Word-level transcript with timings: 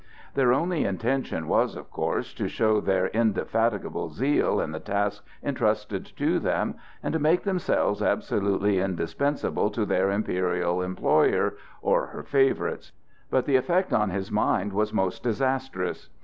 Their 0.33 0.51
only 0.51 0.83
intention 0.83 1.47
was, 1.47 1.75
of 1.75 1.91
course, 1.91 2.33
to 2.33 2.47
show 2.47 2.81
their 2.81 3.09
indefatigable 3.09 4.09
zeal 4.09 4.59
in 4.59 4.71
the 4.71 4.79
task 4.79 5.23
entrusted 5.43 6.07
to 6.17 6.39
them 6.39 6.73
and 7.03 7.13
to 7.13 7.19
make 7.19 7.43
themselves 7.43 8.01
absolutely 8.01 8.79
indispensable 8.79 9.69
to 9.69 9.85
their 9.85 10.09
imperial 10.09 10.81
employer 10.81 11.53
or 11.83 12.07
her 12.07 12.23
favorites; 12.23 12.93
but 13.29 13.45
the 13.45 13.57
effect 13.57 13.93
on 13.93 14.09
his 14.09 14.31
mind 14.31 14.73
was 14.73 14.91
most 14.91 15.21
disastrous. 15.21 16.09